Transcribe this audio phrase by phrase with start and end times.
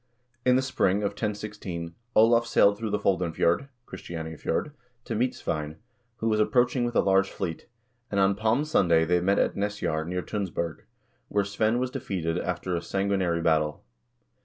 [0.43, 4.71] In the spring of 1016 Olav sailed through the Foldenfjord (Christianiafjord)
[5.05, 5.77] to meet Svein,
[6.15, 7.67] who was approaching with a large fleet,
[8.09, 10.85] and on Palm Sunday they met at Nesjar, near Tunsberg,
[11.27, 13.83] where Svein was defeated after a sangui nary battle.